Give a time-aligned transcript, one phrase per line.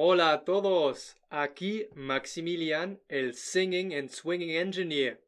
[0.00, 5.24] Hola a todos, aquí Maximilian, el Singing and Swinging Engineer.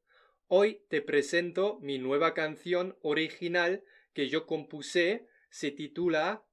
[0.47, 6.45] Hoy te presento mi nueva canción original que yo compuse, se titula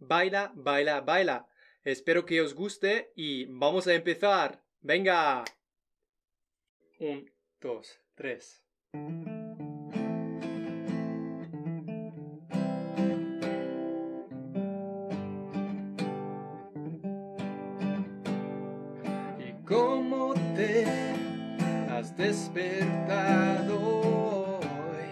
[0.00, 1.46] Baila, baila, baila.
[1.84, 4.64] Espero que os guste y vamos a empezar.
[4.80, 5.44] Venga.
[6.98, 7.30] Un,
[7.60, 8.64] dos, tres.
[19.70, 20.84] Cómo te
[21.88, 23.78] has despertado
[24.58, 25.10] hoy?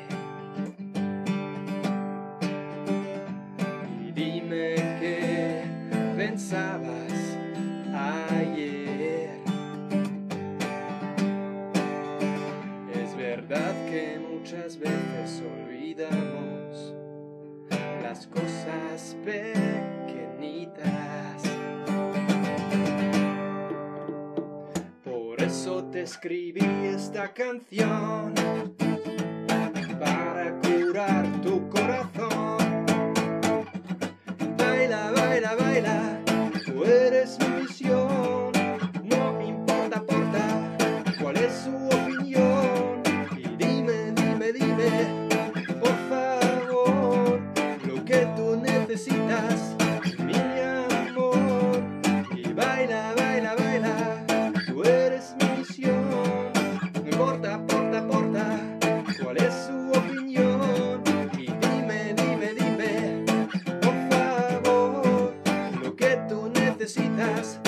[4.05, 5.63] Y dime qué
[6.17, 7.13] pensabas
[7.95, 9.39] ayer.
[12.93, 16.95] Es verdad que muchas veces olvidamos
[18.03, 19.98] las cosas pequeñitas.
[25.39, 28.35] Por eso te escribí esta canción
[30.01, 31.58] para curar tu
[67.19, 67.68] Yes.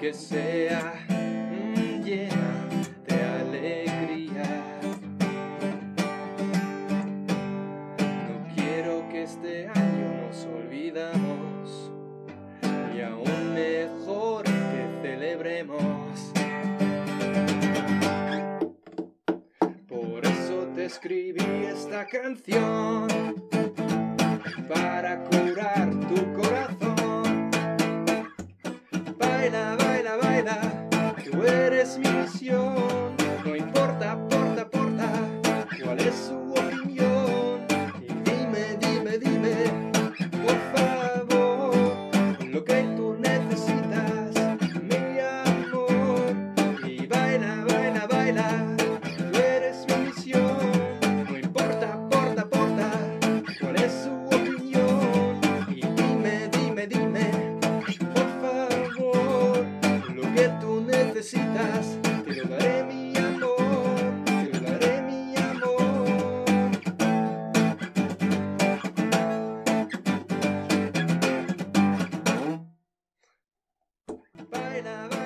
[0.00, 2.68] Que sea mm, llena
[3.06, 4.80] de alegría.
[7.98, 11.92] No quiero que este año nos olvidamos
[12.96, 16.32] y aún mejor que celebremos.
[19.86, 23.06] Por eso te escribí esta canción
[24.66, 27.50] para curar tu corazón.
[29.18, 29.79] Baila,
[31.98, 32.99] transmisión.
[74.82, 75.19] Baila,